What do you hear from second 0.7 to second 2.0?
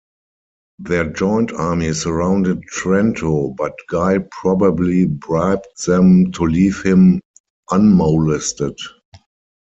Their joint army